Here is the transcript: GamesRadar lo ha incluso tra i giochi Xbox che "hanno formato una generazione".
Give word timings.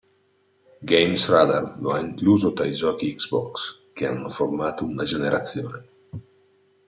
GamesRadar 0.91 1.75
lo 1.79 1.93
ha 1.93 1.99
incluso 2.01 2.53
tra 2.53 2.65
i 2.65 2.73
giochi 2.73 3.13
Xbox 3.13 3.75
che 3.93 4.07
"hanno 4.07 4.29
formato 4.29 4.83
una 4.83 5.03
generazione". 5.03 5.85